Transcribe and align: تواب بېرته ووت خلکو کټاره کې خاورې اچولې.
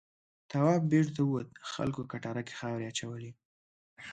تواب 0.51 0.81
بېرته 0.91 1.19
ووت 1.23 1.49
خلکو 1.73 2.01
کټاره 2.11 2.41
کې 2.47 2.53
خاورې 2.59 2.85
اچولې. 2.91 3.31